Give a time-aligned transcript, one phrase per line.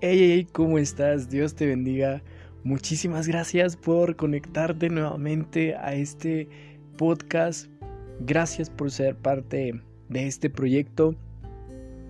[0.00, 1.28] Hey, hey, ¿cómo estás?
[1.28, 2.22] Dios te bendiga.
[2.62, 6.48] Muchísimas gracias por conectarte nuevamente a este
[6.96, 7.66] podcast.
[8.20, 9.72] Gracias por ser parte
[10.08, 11.16] de este proyecto.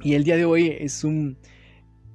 [0.03, 1.39] Y el día de hoy es un,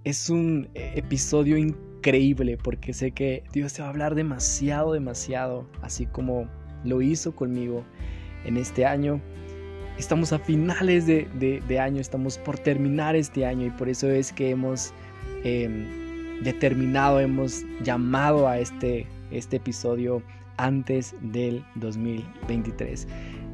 [0.03, 6.05] es un episodio increíble porque sé que Dios te va a hablar demasiado, demasiado, así
[6.05, 6.47] como
[6.83, 7.83] lo hizo conmigo
[8.45, 9.19] en este año.
[9.97, 11.27] Estamos a finales de,
[11.67, 14.93] de año, estamos por terminar este año y por eso es que hemos
[15.43, 15.85] Em,
[16.41, 20.21] determinado, hemos llamado a este, este episodio
[20.57, 23.07] antes del 2023.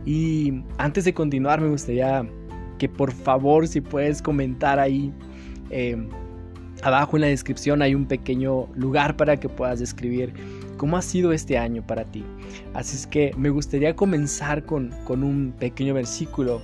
[0.05, 2.27] Y antes de continuar, me gustaría
[2.77, 5.11] que por favor, si puedes comentar ahí
[5.69, 6.09] em,
[6.83, 10.33] abajo en la descripción, hay un pequeño lugar para que puedas describir
[10.77, 12.23] cómo ha sido este año para ti.
[12.73, 16.61] Así es que me gustaría comenzar con, con un pequeño versículo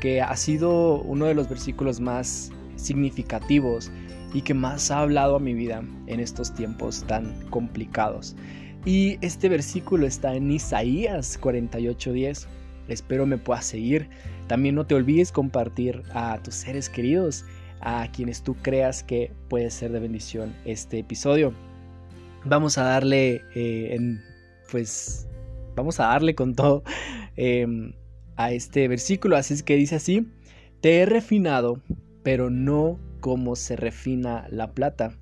[0.00, 3.90] que ha sido uno de los versículos más significativos
[4.36, 8.36] y que más ha hablado a mi vida en estos tiempos tan complicados.
[8.84, 12.46] Y este versículo está en Isaías 48:10.
[12.86, 14.10] Espero me puedas seguir.
[14.46, 17.46] También no te olvides compartir a tus seres queridos,
[17.80, 21.54] a quienes tú creas que puede ser de bendición este episodio.
[22.44, 24.18] Vamos a darle, eh,
[24.70, 25.26] pues,
[25.74, 26.82] vamos a darle con todo
[27.36, 27.94] em,
[28.36, 29.34] a este versículo.
[29.38, 30.30] Así es que dice así,
[30.82, 31.80] te he refinado,
[32.22, 35.18] pero no cómo se refina la plata,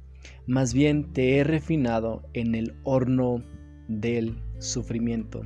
[0.47, 3.42] más bien te he refinado en el horno
[3.88, 5.41] del sufrimiento.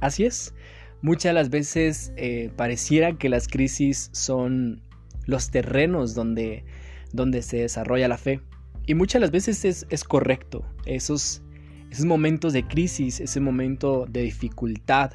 [0.00, 0.54] Así es,
[1.02, 4.82] muchas de las veces eh, pareciera que las crisis son
[5.26, 6.64] los terrenos donde,
[7.12, 8.40] donde se desarrolla la fe.
[8.86, 11.42] Y muchas de las veces es, es correcto, esos,
[11.90, 15.14] esos momentos de crisis, ese momento de dificultad,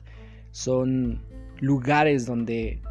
[0.52, 1.24] son
[1.62, 2.82] lugares donde,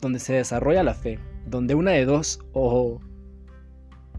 [0.00, 3.00] donde se desarrolla la fe donde una de dos, o,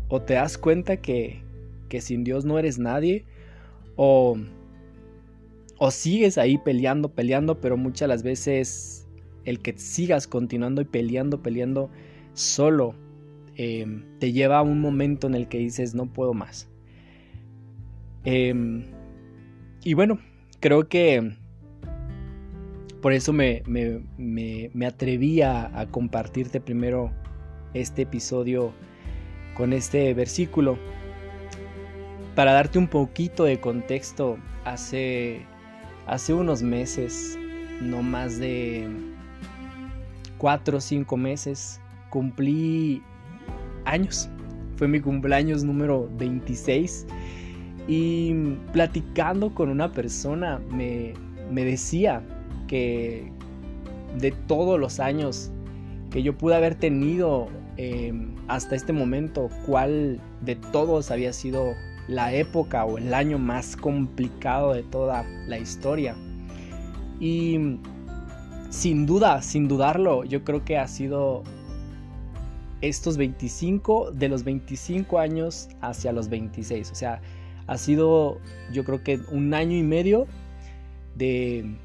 [0.07, 1.41] o te das cuenta que,
[1.89, 3.25] que sin Dios no eres nadie,
[3.95, 4.37] o,
[5.77, 9.07] o sigues ahí peleando, peleando, pero muchas las veces
[9.45, 11.89] el que sigas continuando y peleando, peleando
[12.33, 12.95] solo,
[13.55, 16.69] em, te lleva a un momento en el que dices, no puedo más.
[18.23, 18.85] Em,
[19.83, 20.19] y bueno,
[20.59, 21.37] creo que
[23.07, 27.13] por eso me, me, atreví a, compartirte primero
[27.73, 28.73] este episodio
[29.55, 30.77] con este versículo.
[32.35, 35.45] Para darte un poquito de contexto, hace,
[36.05, 37.39] hace unos meses,
[37.79, 38.89] no más de
[40.37, 41.79] cuatro o cinco meses,
[42.09, 43.01] cumplí
[43.85, 44.27] años.
[44.75, 47.07] Fue mi cumpleaños número 26
[47.87, 48.33] y
[48.73, 51.13] platicando con una persona me,
[51.49, 52.21] me decía,
[52.67, 53.31] que
[54.19, 55.51] de todos los años
[56.11, 57.47] que yo pude haber tenido
[57.77, 61.73] em, hasta este momento, cuál de todos había sido
[62.07, 66.15] la época o el año más complicado de toda la historia.
[67.19, 67.79] Y
[68.69, 71.43] sin duda, sin dudarlo, yo creo que ha sido
[72.81, 76.91] estos 25, de los 25 años hacia los 26.
[76.91, 77.21] O sea,
[77.67, 78.39] ha sido
[78.71, 80.27] yo creo que un año y medio
[81.15, 81.75] de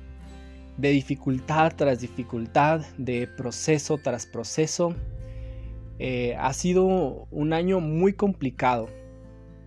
[0.77, 4.95] de dificultad tras dificultad, de proceso tras proceso.
[5.99, 6.85] Eh, ha sido
[7.31, 8.89] un año muy complicado.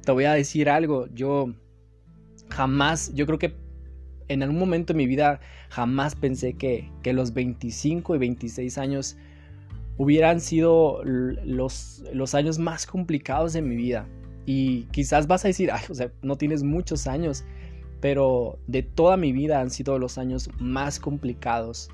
[0.03, 1.53] Te voy a decir algo, yo
[2.49, 3.55] jamás, yo creo que
[4.27, 5.39] en algún momento de mi vida
[5.69, 9.17] jamás pensé que, que los 25 y 26 años
[9.97, 14.07] hubieran sido los, los años más complicados de mi vida.
[14.45, 17.45] Y quizás vas a decir, Ay, o sea, no tienes muchos años,
[18.05, 21.89] pero de toda mi vida han sido los años más complicados.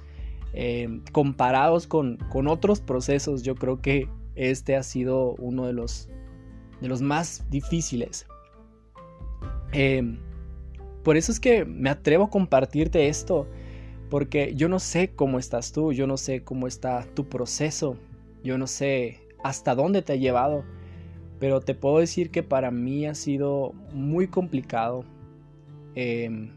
[0.51, 6.09] Eh, comparados con, otros procesos, yo creo que este ha sido uno de los,
[6.81, 8.27] de los más difíciles.
[9.71, 10.17] Eh,
[11.01, 13.47] por eso es que me atrevo a compartirte esto,
[14.09, 17.95] porque yo no sé cómo estás tú, yo no sé cómo está tu proceso,
[18.43, 20.65] yo no sé hasta dónde te ha llevado,
[21.39, 25.05] pero te puedo decir que para mí ha sido muy complicado,
[25.95, 26.51] Em,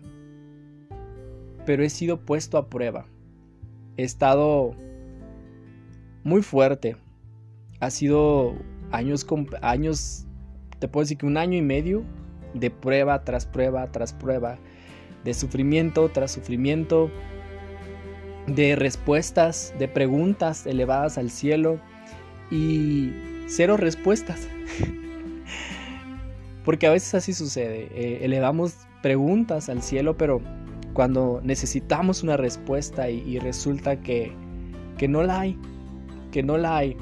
[1.66, 3.06] pero he sido puesto a prueba.
[3.96, 4.74] He estado
[6.22, 6.96] muy fuerte.
[7.80, 8.54] Ha sido
[8.90, 9.26] años,
[9.62, 10.26] años,
[10.78, 12.04] te puedo decir que un año y medio
[12.54, 14.58] de prueba tras prueba tras prueba,
[15.24, 17.10] de sufrimiento tras sufrimiento,
[18.46, 21.80] de respuestas, de preguntas elevadas al cielo
[22.50, 23.12] y
[23.46, 24.48] cero respuestas.
[26.64, 30.40] Porque a veces así sucede, eh, elevamos preguntas al cielo, pero
[30.94, 34.32] cuando necesitamos una respuesta y, resulta que,
[34.96, 35.58] que no la hay,
[36.32, 36.96] que no la hay,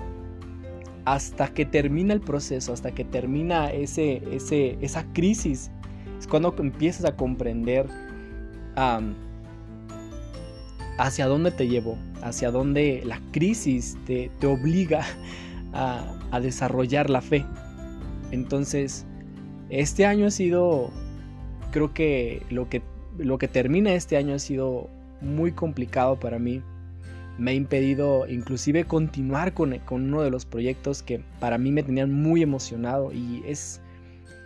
[1.04, 5.70] hasta que termina el proceso, hasta que termina ese, ese, esa crisis,
[6.18, 7.86] es cuando empiezas a comprender
[10.98, 15.04] hacia dónde te llevo, hacia dónde la crisis te, te obliga
[15.72, 17.46] a, a desarrollar la fe.
[18.32, 19.06] Entonces,
[19.70, 20.90] este año ha sido,
[21.72, 22.82] creo que lo que,
[23.18, 24.88] lo que termina este año ha sido
[25.20, 26.62] muy complicado para mí.
[27.38, 32.12] Me ha impedido inclusive continuar con, uno de los proyectos que para mí me tenían
[32.12, 33.80] muy emocionado y es,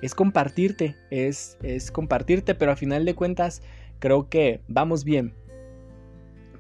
[0.01, 3.61] es compartirte, es, es compartirte, pero a final de cuentas
[3.99, 5.35] creo que vamos bien,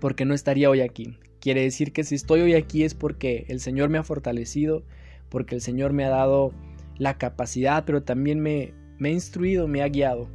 [0.00, 1.16] porque no estaría hoy aquí.
[1.40, 4.82] Quiere decir que si estoy hoy aquí es porque el Señor me ha fortalecido,
[5.28, 6.52] porque el Señor me ha dado
[6.98, 10.28] la capacidad, pero también me, me ha instruido, me ha guiado.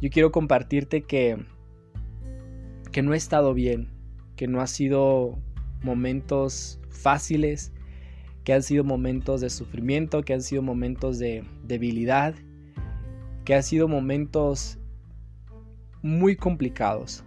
[0.00, 1.38] Yo quiero compartirte que,
[2.92, 3.88] que no he estado bien,
[4.36, 5.38] que no ha sido
[5.82, 7.72] momentos fáciles,
[8.44, 12.34] que han sido momentos de sufrimiento, que han sido momentos de debilidad,
[13.44, 14.78] que han sido momentos
[16.02, 17.24] muy complicados.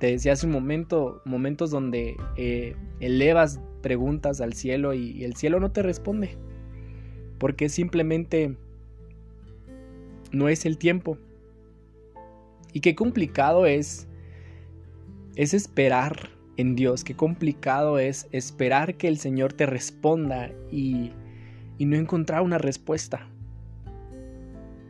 [0.00, 5.60] Te decía hace un momento, momentos donde eh, elevas preguntas al cielo y el cielo
[5.60, 6.36] no te responde
[7.38, 8.56] porque simplemente
[10.32, 11.18] no es el tiempo.
[12.76, 14.06] Y qué complicado es
[15.34, 16.28] es esperar
[16.58, 21.10] en Dios, qué complicado es esperar que el Señor te responda y,
[21.78, 23.30] y no encontrar una respuesta.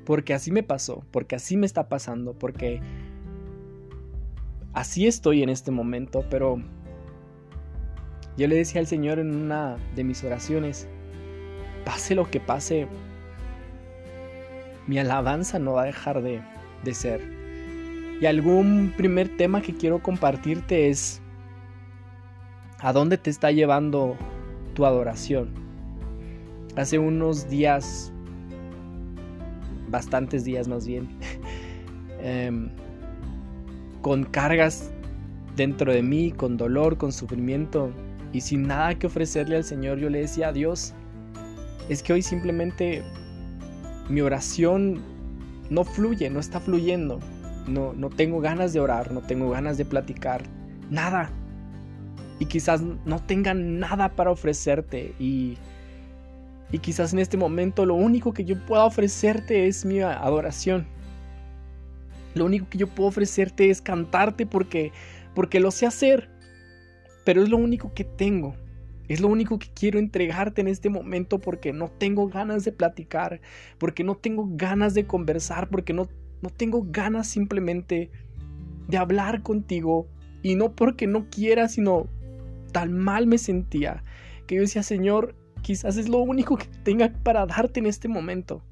[0.04, 2.80] Porque así me pasó, porque así me está pasando, porque
[4.72, 6.60] así estoy en este momento, pero
[8.36, 10.88] yo le decía al Señor en una de mis oraciones,
[11.84, 12.88] pase lo que pase,
[14.88, 16.42] mi alabanza no va a dejar de,
[16.92, 17.45] ser.
[18.20, 21.20] Y algún primer tema que quiero compartirte es,
[22.78, 24.16] ¿a dónde te está llevando
[24.74, 25.50] tu adoración?
[26.76, 28.12] Hace unos días,
[29.88, 31.08] bastantes días más bien,
[32.20, 32.70] em,
[34.00, 34.90] con cargas
[35.54, 37.90] dentro de mí, con dolor, con sufrimiento
[38.32, 40.94] y sin nada que ofrecerle al Señor, yo le decía a Dios,
[41.88, 43.02] es que hoy simplemente
[44.08, 45.02] mi oración
[45.70, 47.19] no fluye, no está fluyendo.
[47.66, 50.42] No, no tengo ganas de orar, no tengo ganas de platicar,
[50.90, 51.30] nada.
[52.38, 55.56] Y quizás no tenga nada para ofrecerte y,
[56.70, 60.86] y quizás en este momento lo único que yo pueda ofrecerte es mi adoración.
[62.34, 64.92] Lo único que yo puedo ofrecerte es cantarte porque
[65.36, 66.28] porque lo sé hacer.
[67.24, 68.56] Pero es lo único que tengo.
[69.06, 73.40] Es lo único que quiero entregarte en este momento porque no tengo ganas de platicar,
[73.78, 76.08] porque no tengo ganas de conversar, porque no,
[76.42, 78.10] no tengo ganas simplemente
[78.88, 80.08] de hablar contigo.
[80.42, 82.06] Y no porque no quiera, sino
[82.72, 84.02] tan mal me sentía
[84.46, 88.62] que yo decía, Señor, quizás es lo único que tenga para darte en este momento.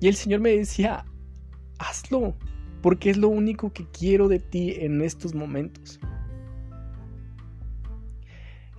[0.00, 1.04] Y el Señor me decía,
[1.78, 2.34] hazlo,
[2.82, 6.00] porque es lo único que quiero de ti en estos momentos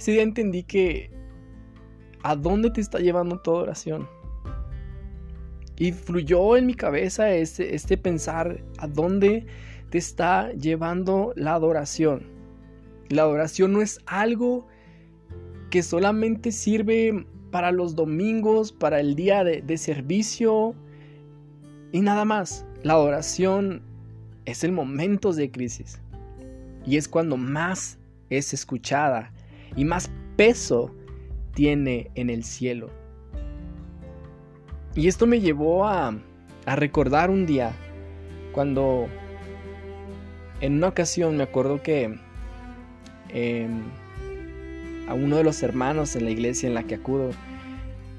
[0.01, 1.12] ese día entendí que
[2.23, 4.09] a dónde te está llevando toda oración.
[5.77, 9.45] Y fluyó en mi cabeza este, este pensar a dónde
[9.89, 12.23] te está llevando la adoración.
[13.09, 14.68] La adoración no es algo
[15.69, 20.75] que solamente sirve para los domingos, para el día de, de servicio
[21.92, 22.66] y nada más.
[22.83, 23.81] La adoración
[24.45, 25.99] es el momento de crisis
[26.85, 27.99] y es cuando más
[28.30, 29.31] es escuchada
[29.75, 30.94] y más peso
[31.54, 32.90] tiene en el cielo.
[34.95, 36.16] Y esto me llevó a,
[36.66, 37.74] recordar un día
[38.54, 39.07] cuando
[40.60, 42.19] en una ocasión me acuerdo que
[43.30, 43.81] em,
[45.07, 47.31] a uno de los hermanos en la iglesia en la que acudo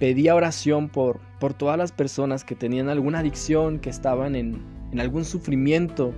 [0.00, 4.60] pedía oración por, por todas las personas que tenían alguna adicción, que estaban en,
[4.98, 6.12] algún sufrimiento.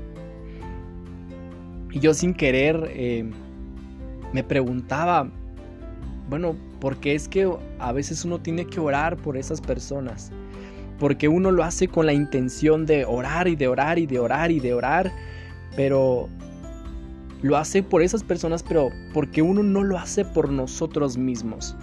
[1.91, 3.33] Y yo sin querer em,
[4.33, 5.29] me preguntaba,
[6.31, 10.31] bueno, porque es que a veces uno tiene que orar por esas personas?
[10.99, 14.51] Porque uno lo hace con la intención de orar y de orar y de orar
[14.51, 15.11] y de orar,
[15.77, 16.29] pero
[17.41, 21.75] lo hace por esas personas, pero porque uno no lo hace por nosotros mismos.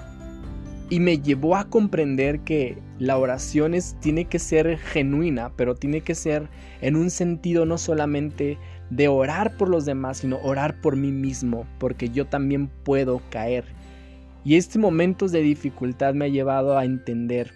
[0.92, 6.02] Y me llevó a comprender que la oración es, tiene que ser genuina, pero tiene
[6.02, 6.48] que ser
[6.82, 8.60] en un sentido no solamente
[8.92, 13.81] de orar por los demás, sino orar por mí mismo, porque yo también puedo caer.
[14.44, 17.54] Y este momento de dificultad me ha llevado a entender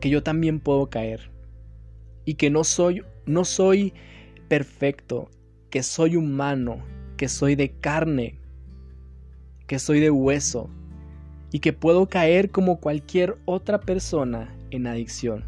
[0.00, 1.30] que yo también puedo caer
[2.24, 3.94] y que no soy no soy
[4.48, 5.30] perfecto,
[5.70, 6.82] que soy humano,
[7.16, 8.38] que soy de carne,
[9.66, 10.68] que soy de hueso
[11.52, 15.44] y que puedo caer como cualquier otra persona en adicción.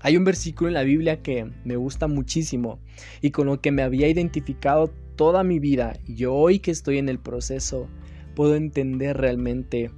[0.00, 2.78] Hay un versículo en la Biblia que me gusta muchísimo
[3.22, 7.08] y con lo que me había identificado toda mi vida y hoy que estoy en
[7.08, 7.88] el proceso
[8.34, 9.90] puedo entender realmente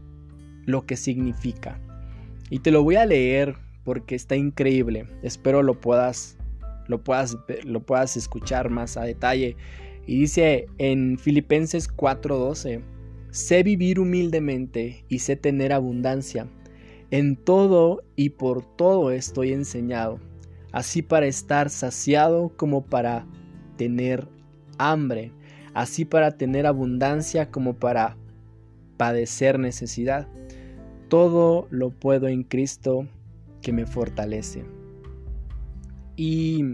[0.65, 1.81] lo que significa.
[2.51, 5.07] Y te lo voy a leer porque está increíble.
[5.23, 6.37] Espero lo puedas
[6.89, 9.57] lo puedas lo puedas escuchar más a detalle.
[10.07, 12.83] Y dice en Filipenses 4:12,
[13.31, 16.49] sé vivir humildemente y sé tener abundancia.
[17.11, 20.19] En todo y por todo estoy enseñado,
[20.73, 23.27] así para estar saciado como para
[23.77, 24.27] tener
[24.79, 25.33] hambre,
[25.75, 28.17] así para tener abundancia como para
[28.97, 30.29] padecer necesidad.
[31.09, 33.07] Todo lo puedo en Cristo
[33.63, 34.65] que me fortalece.
[36.17, 36.65] Y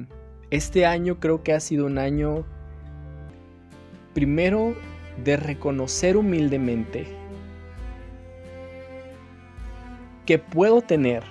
[0.50, 2.44] este año creo que ha sido un año
[4.14, 4.74] primero
[5.24, 7.06] de reconocer humildemente
[10.26, 11.24] que puedo tener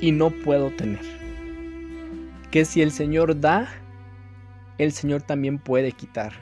[0.00, 1.00] y no puedo tener.
[2.50, 3.68] Que si el Señor da,
[4.78, 6.32] el Señor también puede quitar.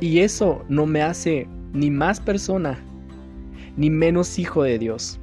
[0.00, 2.78] Y eso no me hace ni más persona,
[3.76, 5.20] ni menos hijo de Dios.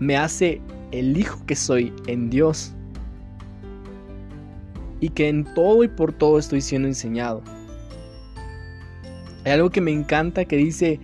[0.00, 2.72] Me hace el hijo que soy en Dios.
[5.00, 7.42] Y que en todo y por todo estoy siendo enseñado.
[9.44, 10.98] Hay algo que me encanta que dice,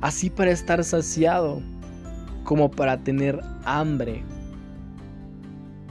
[0.00, 1.62] así para estar saciado,
[2.42, 4.22] como para tener hambre,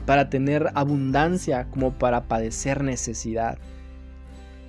[0.06, 3.58] para tener abundancia, como para padecer necesidad.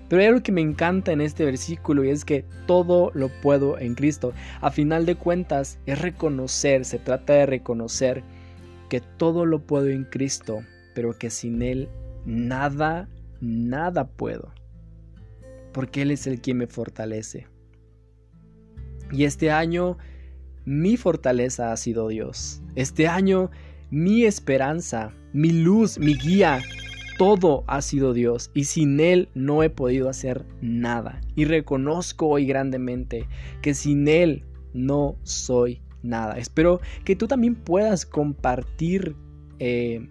[0.08, 3.80] Pero hay algo que me encanta en este versículo y es que todo lo puedo
[3.80, 4.34] en Cristo.
[4.62, 8.24] A final de cuentas es reconocer, se trata de reconocer
[8.90, 10.62] que todo lo puedo en Cristo,
[10.94, 11.90] pero que sin Él
[12.26, 13.10] nada,
[13.42, 14.54] nada puedo.
[15.74, 17.48] Porque Él es el quien me fortalece.
[19.12, 19.98] Y este año
[20.66, 22.62] mi fortaleza ha sido Dios.
[22.76, 23.50] Este año
[23.90, 26.62] mi esperanza, mi luz, mi guía,
[27.18, 31.22] todo ha sido Dios y sin Él no he podido hacer nada.
[31.36, 33.28] Y reconozco hoy grandemente
[33.62, 36.38] que sin Él no soy nada.
[36.38, 39.16] Espero que tú también puedas compartir
[39.60, 40.08] eh,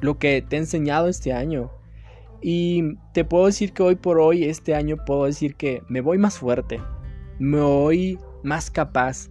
[0.00, 1.70] lo que te he enseñado este año.
[2.42, 6.16] Y te puedo decir que hoy por hoy, este año, puedo decir que me voy
[6.16, 6.80] más fuerte,
[7.38, 9.30] me voy más capaz,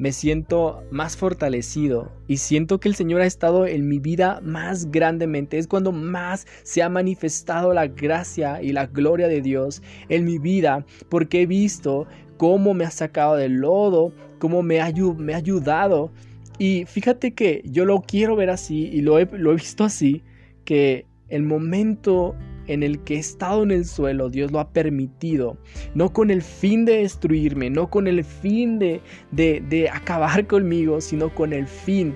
[0.00, 4.90] me siento más fortalecido y siento que el Señor ha estado en mi vida más
[4.90, 5.58] grandemente.
[5.58, 10.38] Es cuando más se ha manifestado la gracia y la gloria de Dios en mi
[10.38, 12.06] vida porque he visto
[12.38, 16.10] cómo me ha sacado del lodo, cómo me ha, ayudado.
[16.58, 20.22] Y fíjate que yo lo quiero ver así y lo he, lo he visto así,
[20.64, 22.34] que el momento
[22.72, 25.56] en el que he estado en el suelo, Dios lo ha permitido,
[25.94, 29.00] no con el fin de destruirme, no con el fin de,
[29.32, 32.14] de, acabar conmigo, sino con el fin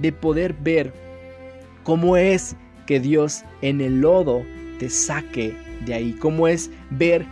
[0.00, 0.92] de poder ver
[1.84, 4.42] cómo es que Dios en el lodo
[4.78, 5.54] te saque
[5.84, 7.26] de ahí, cómo es ver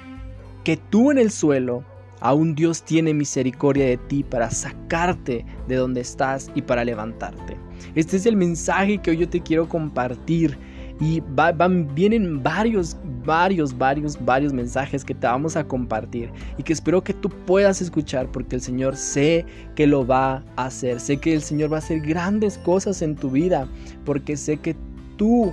[0.62, 1.84] que tú en el suelo
[2.20, 7.56] aún Dios tiene misericordia de ti para sacarte de donde estás y para levantarte.
[7.94, 10.58] Este es el mensaje que hoy yo te quiero compartir
[11.00, 16.72] y van, vienen varios, varios, varios, varios mensajes que te vamos a compartir y que
[16.72, 19.44] espero que tú puedas escuchar porque el Señor sé
[19.76, 20.98] que lo va a hacer.
[20.98, 23.68] Sé que el Señor va a hacer grandes cosas en tu vida
[24.04, 24.74] porque sé que
[25.16, 25.52] tú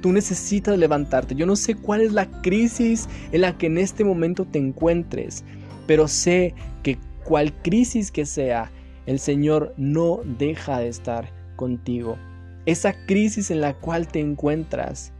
[0.00, 1.34] tú necesitas levantarte.
[1.34, 5.44] Yo no sé cuál es la crisis en la que en este momento te encuentres,
[5.86, 8.70] pero sé que cual crisis que sea,
[9.06, 12.18] el Señor no deja de estar contigo
[12.66, 15.12] esa crisis en la cual te encuentras,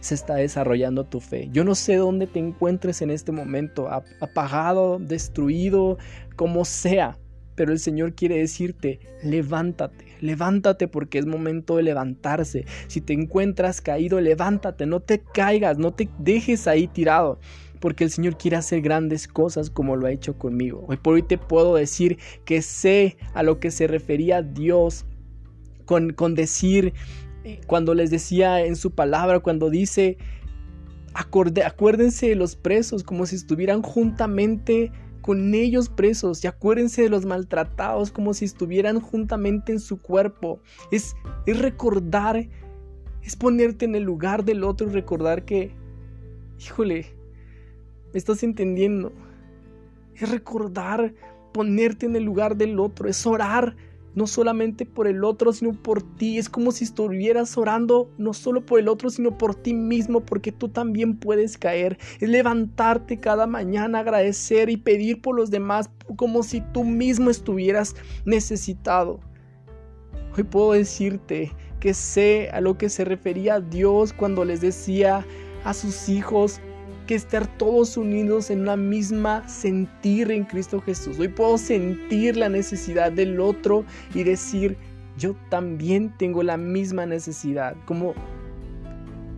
[0.00, 1.48] se está desarrollando tu fe.
[1.52, 3.88] Yo no sé dónde te encuentres en este momento,
[4.20, 5.98] apagado, destruido,
[6.36, 7.18] como sea,
[7.56, 12.66] pero el Señor quiere decirte, levántate, levántate porque es momento de levantarse.
[12.86, 17.40] Si te encuentras caído, levántate, no te caigas, no te dejes ahí tirado.
[17.80, 20.84] Porque el Señor quiere hacer grandes cosas como lo ha hecho conmigo.
[20.88, 25.04] Hoy por hoy te puedo decir que sé a lo que se refería Dios
[25.86, 26.92] con, decir,
[27.44, 30.18] eh, cuando les decía en su palabra, cuando dice,
[31.14, 37.24] acuérdense de los presos como si estuvieran juntamente con ellos presos y acuérdense de los
[37.24, 40.60] maltratados como si estuvieran juntamente en su cuerpo.
[40.92, 41.16] Es,
[41.46, 42.48] es recordar,
[43.22, 45.72] es ponerte en el lugar del otro y recordar que,
[46.60, 47.06] híjole,
[48.12, 49.12] me estás entendiendo.
[50.14, 51.12] Es recordar
[51.52, 53.76] ponerte en el lugar del otro, es orar
[54.16, 56.38] no solamente por el otro, sino por ti.
[56.38, 60.50] Es como si estuvieras orando no solo por el otro, sino por ti mismo, porque
[60.50, 61.98] tú también puedes caer.
[62.18, 67.94] Es levantarte cada mañana, agradecer y pedir por los demás como si tú mismo estuvieras
[68.24, 69.20] necesitado.
[70.36, 75.26] Hoy puedo decirte que sé a lo que se refería Dios cuando les decía
[75.64, 76.60] a sus hijos,
[77.06, 81.18] que estar todos unidos en una misma sentir en Cristo Jesús.
[81.18, 83.84] Hoy puedo sentir la necesidad del otro
[84.14, 84.76] y decir,
[85.16, 87.76] yo también tengo la misma necesidad.
[87.86, 88.14] Como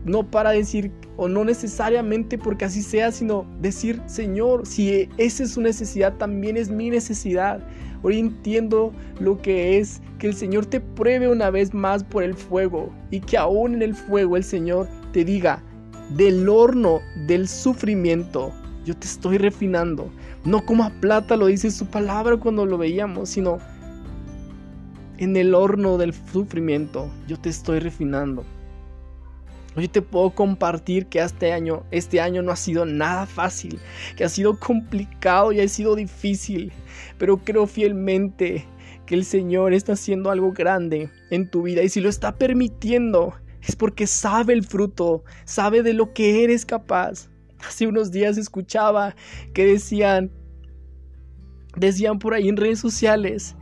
[0.04, 5.52] no para decir, o no necesariamente porque así sea, sino decir, Señor, si esa es
[5.52, 7.60] su necesidad, también es mi necesidad.
[8.02, 12.34] Hoy entiendo lo que es que el Señor te pruebe una vez más por el
[12.34, 15.62] fuego y que aún en el fuego el Señor te diga,
[16.10, 18.52] del horno del sufrimiento,
[18.84, 20.10] yo te estoy refinando.
[20.44, 23.58] No como a plata lo dice su palabra cuando lo veíamos, sino
[25.18, 28.44] en el horno del sufrimiento, yo te estoy refinando.
[29.76, 33.78] Hoy te puedo compartir que este año, este año no ha sido nada fácil,
[34.16, 36.72] que ha sido complicado y ha sido difícil,
[37.18, 38.64] pero creo fielmente
[39.06, 43.34] que el Señor está haciendo algo grande en tu vida y si lo está permitiendo
[43.68, 47.28] es porque sabe el fruto, sabe de lo que eres capaz.
[47.66, 49.14] Hace unos días escuchaba
[49.52, 50.30] que decían,
[51.76, 53.56] decían por ahí en redes sociales,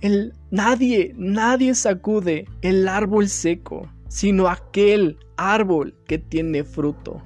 [0.00, 7.22] el, nadie, nadie sacude el árbol seco, sino aquel árbol que tiene fruto.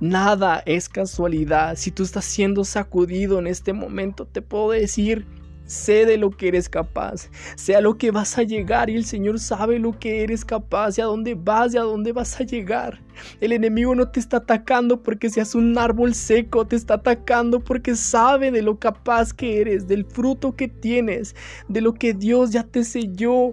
[0.00, 1.76] Nada es casualidad.
[1.76, 5.26] Si tú estás siendo sacudido en este momento, te puedo decir
[5.68, 9.04] Sé de lo que eres capaz, sé a lo que vas a llegar y el
[9.04, 12.44] Señor sabe lo que eres capaz y a dónde vas y a dónde vas a
[12.44, 13.02] llegar.
[13.42, 17.96] El enemigo no te está atacando porque seas un árbol seco, te está atacando porque
[17.96, 21.36] sabe de lo capaz que eres, del fruto que tienes,
[21.68, 23.52] de lo que Dios ya te selló.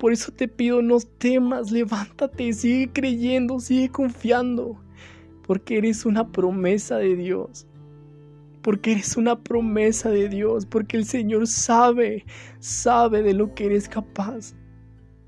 [0.00, 4.76] Por eso te pido, no temas, levántate, sigue creyendo, sigue confiando,
[5.46, 7.67] porque eres una promesa de Dios
[8.62, 12.24] porque eres una promesa de Dios, porque el Señor sabe,
[12.58, 14.54] sabe de lo que eres capaz.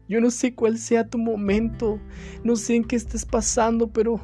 [0.08, 2.00] Yo no sé cuál sea tu momento,
[2.42, 4.20] no sé en qué estés pasando, pero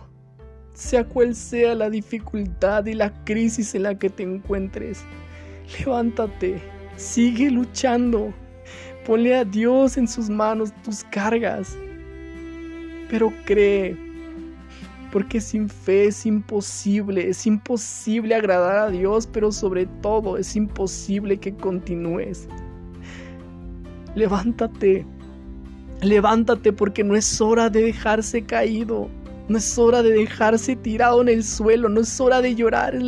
[0.72, 5.04] sea cual sea la dificultad y la crisis en la que te encuentres,
[5.78, 6.60] levántate,
[6.96, 8.34] sigue luchando,
[9.06, 11.76] ponle a Dios en sus manos tus cargas,
[13.08, 14.05] pero cree
[15.06, 21.38] porque sin fe es imposible, es imposible agradar a Dios, pero sobre todo es imposible
[21.38, 22.48] que continúes.
[24.14, 25.04] Levántate,
[26.02, 29.08] levántate porque no es hora de dejarse caído.
[29.48, 32.98] No es hora de dejarse tirado en el suelo, no es hora de llorar,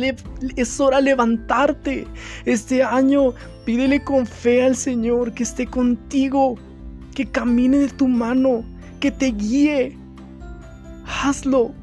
[0.55, 2.07] es hora de levantarte.
[2.45, 3.33] Este año
[3.65, 6.55] pídele con fe al Señor que esté contigo,
[7.13, 8.63] que camine de tu mano,
[9.01, 9.97] que te guíe.
[11.05, 11.73] Hazlo,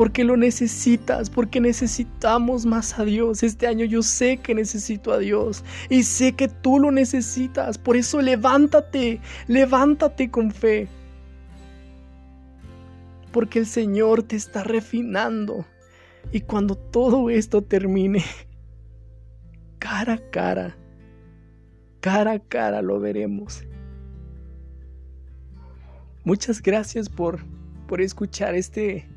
[0.00, 3.42] porque lo necesitas, porque necesitamos más a Dios.
[3.42, 7.76] Este año yo sé que necesito a Dios y sé que tú lo necesitas.
[7.76, 10.88] Por eso levántate, levántate con fe.
[13.30, 15.66] Porque el Señor te está refinando.
[16.32, 18.24] Y cuando todo esto termine,
[19.78, 20.78] cara a cara,
[22.00, 23.64] cara a cara lo veremos.
[26.24, 27.44] Muchas gracias por,
[27.86, 29.09] por escuchar este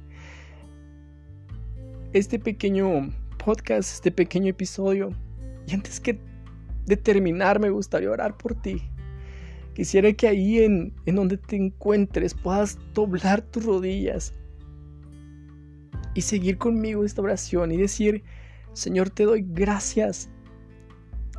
[2.13, 3.09] este pequeño
[3.43, 5.09] podcast, este pequeño episodio.
[5.67, 6.19] Y antes que
[6.85, 8.81] de terminar, me gustaría orar por ti.
[9.73, 14.33] Quisiera que ahí en, en donde te encuentres puedas doblar tus rodillas
[16.13, 18.23] y seguir conmigo esta oración y decir,
[18.73, 20.29] Señor, te doy gracias.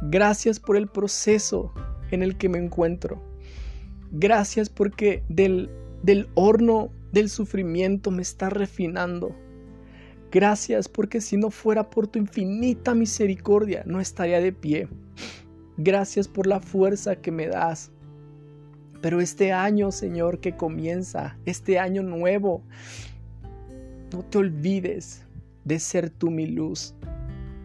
[0.02, 1.72] Gracias por el proceso
[2.10, 3.22] en el que me encuentro.
[4.10, 5.70] Gracias porque del,
[6.02, 9.36] del horno del sufrimiento me está refinando.
[10.34, 14.88] Gracias porque si no fuera por tu infinita misericordia no estaría de pie.
[15.76, 17.92] Gracias por la fuerza que me das.
[19.00, 22.62] Pero este año, Señor, que comienza, este año nuevo,
[24.12, 25.24] no te olvides
[25.64, 26.96] de ser tú mi luz,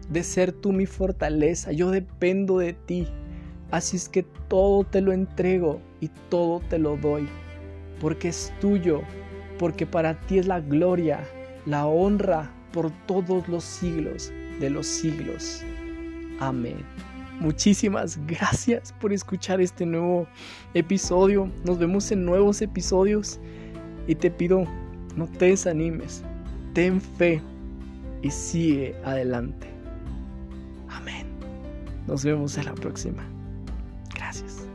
[0.08, 1.72] de ser tú mi fortaleza.
[1.72, 3.08] Yo dependo de ti.
[3.72, 7.28] Así es que todo te lo entrego y todo te lo doy,
[8.00, 9.02] porque es tuyo,
[9.58, 11.26] porque para ti es la gloria,
[11.66, 15.62] la honra, por todos los siglos de los siglos.
[16.38, 16.84] Amén.
[17.40, 20.26] Muchísimas gracias por escuchar este nuevo
[20.74, 21.50] episodio.
[21.64, 23.40] Nos vemos en nuevos episodios
[24.06, 24.64] y te pido,
[25.16, 26.22] no te desanimes,
[26.74, 27.40] ten fe
[28.22, 29.68] y sigue adelante.
[30.90, 31.26] Amén.
[32.06, 33.24] Nos vemos en la próxima.
[34.14, 34.69] Gracias.